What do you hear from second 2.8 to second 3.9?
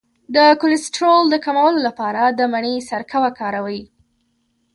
سرکه وکاروئ